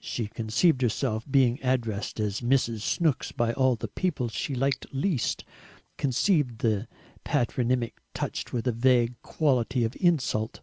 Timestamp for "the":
3.74-3.88, 6.58-6.88